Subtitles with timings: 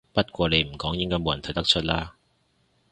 [0.13, 2.15] 不過你唔講應該冇人睇得出啦